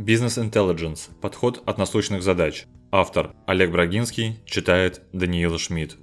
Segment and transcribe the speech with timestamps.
[0.00, 1.10] Business Intelligence.
[1.20, 2.64] Подход от насущных задач.
[2.90, 4.40] Автор Олег Брагинский.
[4.46, 5.98] Читает Даниила Шмидт.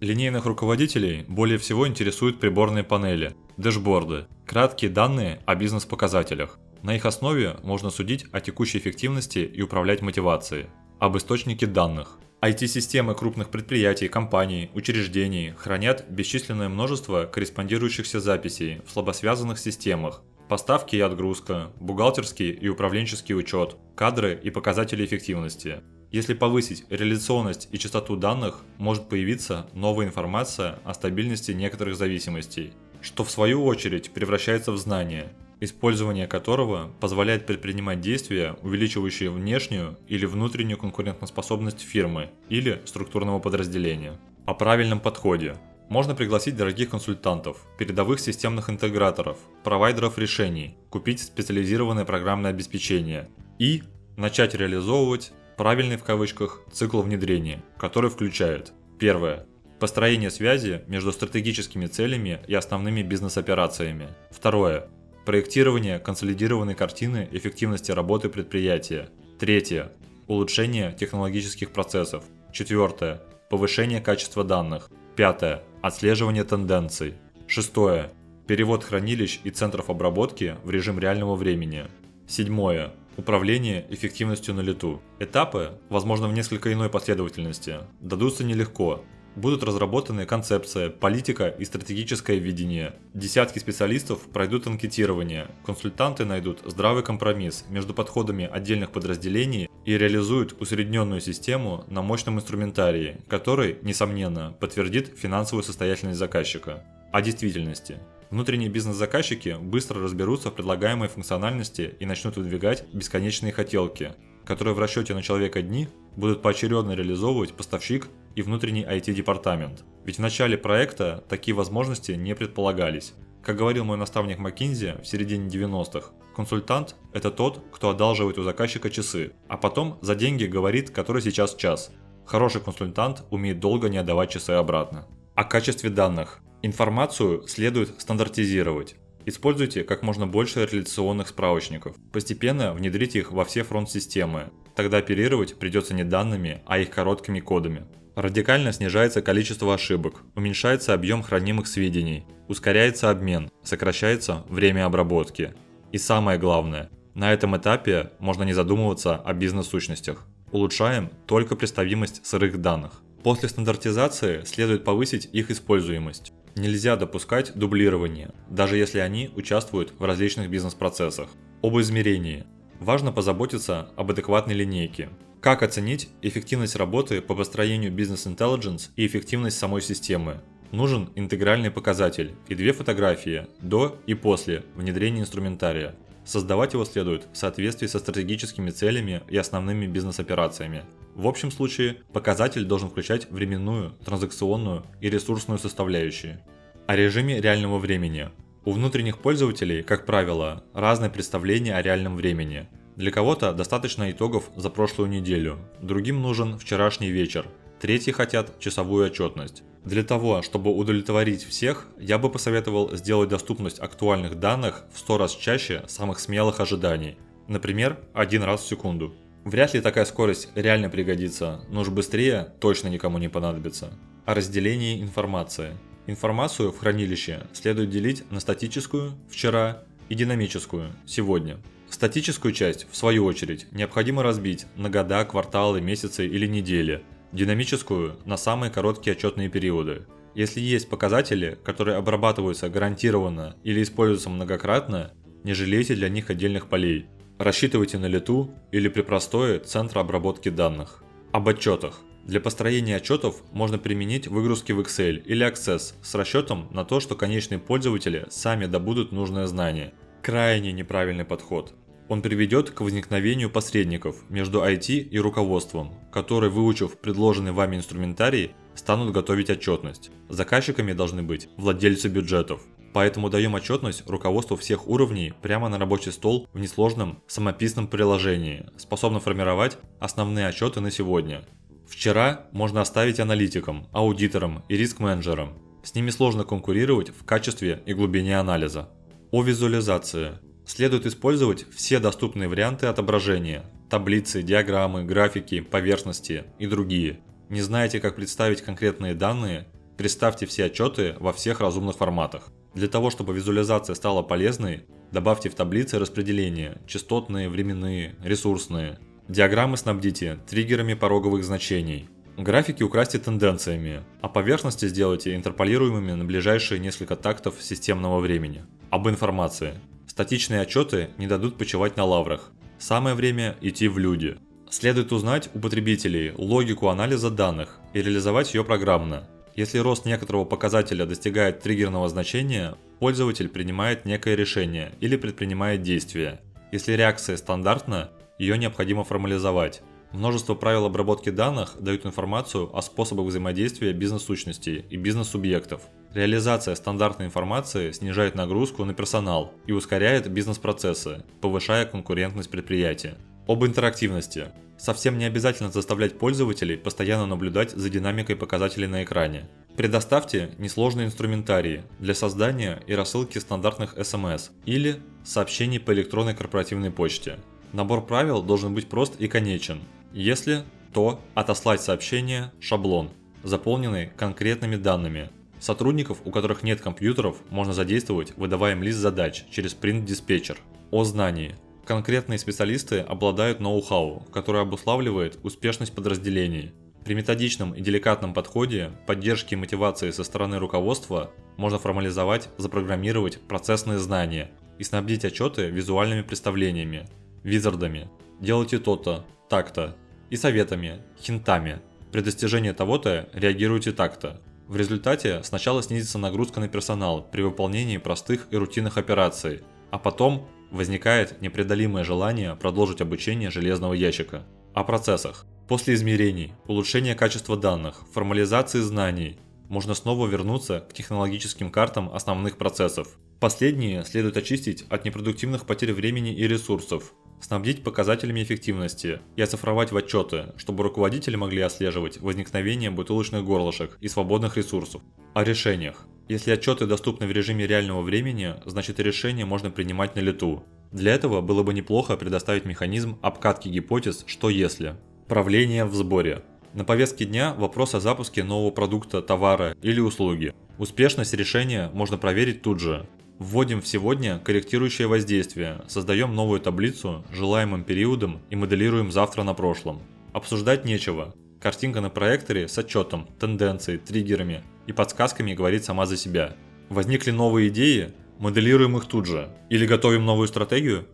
[0.00, 6.58] Линейных руководителей более всего интересуют приборные панели, дэшборды, краткие данные о бизнес-показателях.
[6.82, 10.66] На их основе можно судить о текущей эффективности и управлять мотивацией.
[10.98, 12.18] Об источнике данных.
[12.42, 21.00] IT-системы крупных предприятий, компаний, учреждений хранят бесчисленное множество корреспондирующихся записей в слабосвязанных системах, Поставки и
[21.00, 25.82] отгрузка, бухгалтерский и управленческий учет, кадры и показатели эффективности.
[26.10, 33.24] Если повысить реляционность и частоту данных, может появиться новая информация о стабильности некоторых зависимостей, что
[33.24, 40.78] в свою очередь превращается в знание, использование которого позволяет предпринимать действия, увеличивающие внешнюю или внутреннюю
[40.78, 44.18] конкурентоспособность фирмы или структурного подразделения.
[44.46, 45.58] О правильном подходе.
[45.88, 53.82] Можно пригласить дорогих консультантов, передовых системных интеграторов, провайдеров решений, купить специализированное программное обеспечение и
[54.16, 59.46] начать реализовывать правильный в кавычках цикл внедрения, который включает первое
[59.80, 64.08] построение связи между стратегическими целями и основными бизнес-операциями.
[64.30, 64.88] Второе
[65.24, 69.08] проектирование консолидированной картины эффективности работы предприятия.
[69.38, 69.92] Третье
[70.26, 72.24] улучшение технологических процессов.
[72.52, 74.90] Четвертое повышение качества данных.
[75.16, 77.14] Пятое Отслеживание тенденций.
[77.46, 78.10] Шестое.
[78.48, 81.84] Перевод хранилищ и центров обработки в режим реального времени.
[82.26, 82.90] Седьмое.
[83.16, 85.00] Управление эффективностью на лету.
[85.20, 89.04] Этапы, возможно в несколько иной последовательности, дадутся нелегко.
[89.38, 92.96] Будут разработаны концепция, политика и стратегическое видение.
[93.14, 101.20] Десятки специалистов пройдут анкетирование, консультанты найдут здравый компромисс между подходами отдельных подразделений и реализуют усредненную
[101.20, 106.82] систему на мощном инструментарии, который, несомненно, подтвердит финансовую состоятельность заказчика.
[107.12, 107.98] О действительности.
[108.30, 115.14] Внутренние бизнес-заказчики быстро разберутся в предлагаемой функциональности и начнут выдвигать бесконечные хотелки, которые в расчете
[115.14, 115.86] на человека дни
[116.18, 119.84] будут поочередно реализовывать поставщик и внутренний IT-департамент.
[120.04, 123.14] Ведь в начале проекта такие возможности не предполагались.
[123.42, 128.90] Как говорил мой наставник Маккинзи в середине 90-х, Консультант– это тот, кто одалживает у заказчика
[128.90, 131.90] часы, а потом за деньги говорит, который сейчас час.
[132.26, 135.08] Хороший консультант умеет долго не отдавать часы обратно.
[135.34, 136.38] О качестве данных.
[136.62, 138.94] Информацию следует стандартизировать.
[139.26, 141.96] Используйте как можно больше реляционных справочников.
[142.12, 144.52] Постепенно внедрите их во все фронт-системы.
[144.78, 147.84] Тогда оперировать придется не данными, а их короткими кодами.
[148.14, 155.52] Радикально снижается количество ошибок, уменьшается объем хранимых сведений, ускоряется обмен, сокращается время обработки.
[155.90, 160.24] И самое главное, на этом этапе можно не задумываться о бизнес-сущностях.
[160.52, 163.02] Улучшаем только представимость сырых данных.
[163.24, 166.32] После стандартизации следует повысить их используемость.
[166.54, 171.30] Нельзя допускать дублирование, даже если они участвуют в различных бизнес-процессах.
[171.62, 172.46] Об измерении.
[172.80, 175.08] Важно позаботиться об адекватной линейке.
[175.40, 180.40] Как оценить эффективность работы по построению бизнес-интеллигенс и эффективность самой системы?
[180.70, 185.96] Нужен интегральный показатель и две фотографии до и после внедрения инструментария.
[186.24, 190.84] Создавать его следует в соответствии со стратегическими целями и основными бизнес-операциями.
[191.14, 196.44] В общем случае, показатель должен включать временную, транзакционную и ресурсную составляющие.
[196.86, 198.28] О режиме реального времени.
[198.68, 202.68] У внутренних пользователей, как правило, разное представление о реальном времени.
[202.96, 207.46] Для кого-то достаточно итогов за прошлую неделю, другим нужен вчерашний вечер,
[207.80, 209.62] третьи хотят часовую отчетность.
[209.86, 215.34] Для того, чтобы удовлетворить всех, я бы посоветовал сделать доступность актуальных данных в 100 раз
[215.34, 217.16] чаще самых смелых ожиданий.
[217.46, 219.14] Например, один раз в секунду.
[219.46, 223.94] Вряд ли такая скорость реально пригодится, но уж быстрее точно никому не понадобится.
[224.26, 225.72] О разделении информации.
[226.08, 231.58] Информацию в хранилище следует делить на статическую– вчера и динамическую– сегодня.
[231.90, 237.02] Статическую часть, в свою очередь, необходимо разбить на года, кварталы, месяцы или недели–
[237.32, 240.06] динамическую на самые короткие отчетные периоды.
[240.34, 245.12] Если есть показатели, которые обрабатываются гарантированно или используются многократно,
[245.44, 247.04] не жалейте для них отдельных полей.
[247.38, 251.02] Рассчитывайте на лету или при простое центра обработки данных.
[251.32, 252.00] Об отчетах.
[252.28, 257.14] Для построения отчетов можно применить выгрузки в Excel или Access с расчетом на то, что
[257.14, 259.94] конечные пользователи сами добудут нужное знание.
[260.22, 261.72] Крайне неправильный подход.
[262.06, 269.14] Он приведет к возникновению посредников между IT и руководством, которые, выучив предложенный вами инструментарий, станут
[269.14, 270.10] готовить отчетность.
[270.28, 272.60] Заказчиками должны быть владельцы бюджетов.
[272.92, 279.22] Поэтому даем отчетность руководству всех уровней прямо на рабочий стол в несложном самописном приложении, способном
[279.22, 281.46] формировать основные отчеты на сегодня.
[281.88, 285.54] Вчера можно оставить аналитикам, аудиторам и риск-менеджерам.
[285.82, 288.90] С ними сложно конкурировать в качестве и глубине анализа.
[289.30, 290.32] О визуализации.
[290.66, 297.20] Следует использовать все доступные варианты отображения– таблицы, диаграммы, графики, поверхности и другие.
[297.48, 299.66] Не знаете, как представить конкретные данные?
[299.96, 302.50] Представьте все отчеты во всех разумных форматах.
[302.74, 308.98] Для того, чтобы визуализация стала полезной, добавьте в таблицы распределения– частотные, временные, ресурсные.
[309.28, 312.08] Диаграммы снабдите триггерами пороговых значений–
[312.38, 318.64] Графики украсьте тенденциями, а поверхности сделайте интерполируемыми на ближайшие несколько тактов системного времени.
[318.90, 319.80] Об информации.
[320.06, 322.52] Статичные отчеты не дадут почивать на лаврах.
[322.78, 324.36] Самое время идти в люди.
[324.70, 329.28] Следует узнать у потребителей логику анализа данных и реализовать ее программно.
[329.56, 336.40] Если рост некоторого показателя достигает триггерного значения, пользователь принимает некое решение или предпринимает действие.
[336.70, 339.82] Если реакция стандартна, ее необходимо формализовать.
[340.12, 345.82] Множество правил обработки данных дают информацию о способах взаимодействия бизнес-сущностей и бизнес-субъектов.
[346.14, 353.18] Реализация стандартной информации снижает нагрузку на персонал и ускоряет бизнес-процессы, повышая конкурентность предприятия.
[353.46, 354.48] Об интерактивности.
[354.78, 359.48] Совсем не обязательно заставлять пользователей постоянно наблюдать за динамикой показателей на экране.
[359.76, 367.38] Предоставьте несложные инструментарии для создания и рассылки стандартных SMS или сообщений по электронной корпоративной почте.
[367.72, 369.80] Набор правил должен быть прост и конечен,
[370.12, 373.10] если, то отослать сообщение шаблон,
[373.42, 375.30] заполненный конкретными данными.
[375.60, 380.58] Сотрудников, у которых нет компьютеров, можно задействовать, выдавая им лист задач через print-диспетчер.
[380.90, 381.56] О знании.
[381.84, 386.72] Конкретные специалисты обладают ноу-хау, которое обуславливает успешность подразделений.
[387.04, 393.98] При методичном и деликатном подходе, поддержке и мотивации со стороны руководства можно формализовать, запрограммировать процессные
[393.98, 397.08] знания и снабдить отчеты визуальными представлениями,
[397.42, 398.08] визардами.
[398.40, 399.96] Делайте то-то, так-то
[400.30, 401.80] и советами, хинтами.
[402.12, 404.40] При достижении того-то реагируйте так-то.
[404.66, 410.46] В результате сначала снизится нагрузка на персонал при выполнении простых и рутинных операций, а потом
[410.70, 414.44] возникает непреодолимое желание продолжить обучение железного ящика.
[414.74, 415.46] О процессах.
[415.66, 419.38] После измерений, улучшения качества данных, формализации знаний,
[419.68, 423.18] можно снова вернуться к технологическим картам основных процессов.
[423.40, 429.96] Последние следует очистить от непродуктивных потерь времени и ресурсов, снабдить показателями эффективности и оцифровать в
[429.96, 435.02] отчеты, чтобы руководители могли отслеживать возникновение бутылочных горлышек и свободных ресурсов.
[435.34, 436.06] О решениях.
[436.28, 440.62] Если отчеты доступны в режиме реального времени, значит решение можно принимать на лету.
[440.92, 444.96] Для этого было бы неплохо предоставить механизм обкатки гипотез «что если».
[445.26, 446.42] Правление в сборе.
[446.74, 450.54] На повестке дня вопрос о запуске нового продукта, товара или услуги.
[450.78, 453.08] Успешность решения можно проверить тут же,
[453.38, 460.02] Вводим в сегодня корректирующее воздействие, создаем новую таблицу желаемым периодом и моделируем завтра на прошлом.
[460.32, 461.32] Обсуждать нечего.
[461.60, 466.56] Картинка на проекторе с отчетом, тенденцией, триггерами и подсказками говорит сама за себя.
[466.88, 469.48] Возникли новые идеи, моделируем их тут же.
[469.70, 471.06] Или готовим новую стратегию?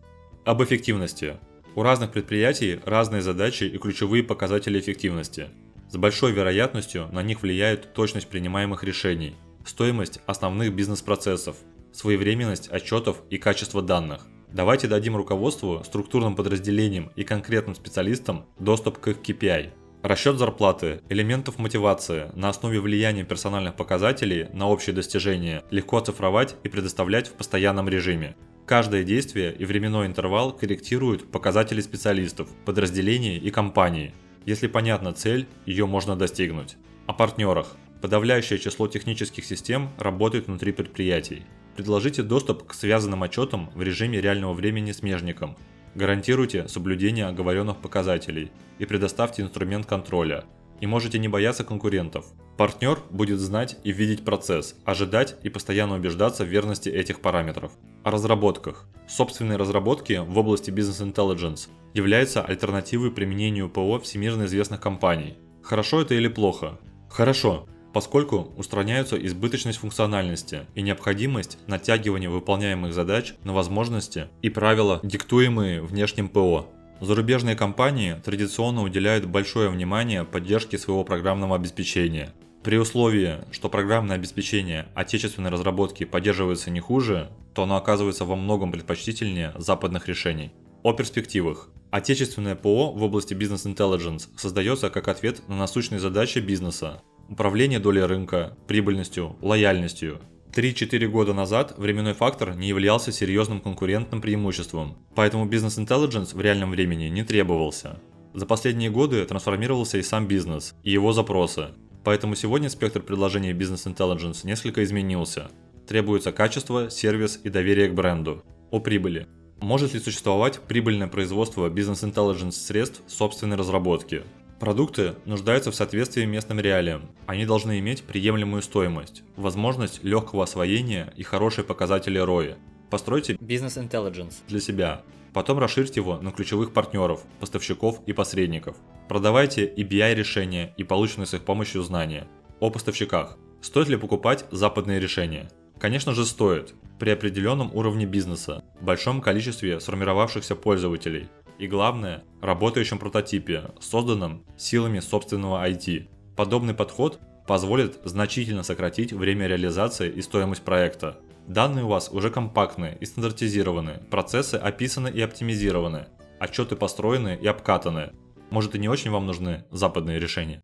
[0.46, 1.36] Об эффективности.
[1.74, 5.48] У разных предприятий разные задачи и ключевые показатели эффективности.
[5.90, 9.36] С большой вероятностью на них влияет точность принимаемых решений,
[9.66, 11.56] стоимость основных бизнес-процессов,
[11.94, 14.26] своевременность отчетов и качество данных.
[14.52, 19.70] Давайте дадим руководству, структурным подразделениям и конкретным специалистам доступ к их KPI.
[20.02, 26.68] Расчет зарплаты, элементов мотивации на основе влияния персональных показателей на общие достижения легко оцифровать и
[26.68, 28.36] предоставлять в постоянном режиме.
[28.66, 34.14] Каждое действие и временной интервал корректируют показатели специалистов, подразделений и компании.
[34.44, 36.76] Если понятна цель, ее можно достигнуть.
[37.06, 37.76] О партнерах.
[38.02, 41.44] Подавляющее число технических систем работает внутри предприятий.
[41.76, 45.56] Предложите доступ к связанным отчетам в режиме реального времени смежникам.
[45.96, 50.44] Гарантируйте соблюдение оговоренных показателей и предоставьте инструмент контроля.
[50.80, 52.26] И можете не бояться конкурентов.
[52.56, 57.72] Партнер будет знать и видеть процесс, ожидать и постоянно убеждаться в верности этих параметров.
[58.04, 58.86] О разработках.
[59.08, 65.36] Собственные разработки в области бизнес intelligence являются альтернативой применению ПО всемирно известных компаний.
[65.62, 66.78] Хорошо это или плохо?
[67.08, 75.80] Хорошо, поскольку устраняются избыточность функциональности и необходимость натягивания выполняемых задач на возможности и правила, диктуемые
[75.80, 76.66] внешним ПО.
[77.00, 82.34] Зарубежные компании традиционно уделяют большое внимание поддержке своего программного обеспечения.
[82.64, 88.72] При условии, что программное обеспечение отечественной разработки поддерживается не хуже, то оно оказывается во многом
[88.72, 90.50] предпочтительнее западных решений.
[90.82, 91.68] О перспективах.
[91.92, 98.56] Отечественное ПО в области бизнес-интеллигенс создается как ответ на насущные задачи бизнеса, управление долей рынка,
[98.66, 100.20] прибыльностью, лояльностью.
[100.54, 107.06] 3-4 года назад временной фактор не являлся серьезным конкурентным преимуществом, поэтому бизнес-интеллигенс в реальном времени
[107.06, 107.98] не требовался.
[108.34, 111.68] За последние годы трансформировался и сам бизнес, и его запросы,
[112.04, 115.50] поэтому сегодня спектр предложений бизнес-интеллигенс несколько изменился.
[115.88, 118.44] Требуется качество, сервис и доверие к бренду.
[118.70, 119.26] О прибыли.
[119.60, 124.22] Может ли существовать прибыльное производство бизнес-интеллигенс средств собственной разработки?
[124.64, 127.10] Продукты нуждаются в соответствии местным реалиям.
[127.26, 132.56] Они должны иметь приемлемую стоимость, возможность легкого освоения и хорошие показатели ROI.
[132.88, 134.36] Постройте Business Intelligence.
[134.48, 135.02] для себя.
[135.34, 138.78] Потом расширьте его на ключевых партнеров, поставщиков и посредников.
[139.06, 142.26] Продавайте и BI решения и полученные с их помощью знания.
[142.58, 143.36] О поставщиках.
[143.60, 145.50] Стоит ли покупать западные решения?
[145.78, 151.28] Конечно же стоит, при определенном уровне бизнеса, большом количестве сформировавшихся пользователей
[151.58, 156.08] и главное, работающем прототипе, созданном силами собственного IT.
[156.36, 161.18] Подобный подход позволит значительно сократить время реализации и стоимость проекта.
[161.46, 166.06] Данные у вас уже компактные и стандартизированы, процессы описаны и оптимизированы,
[166.40, 168.12] отчеты построены и обкатаны.
[168.50, 170.62] Может и не очень вам нужны западные решения.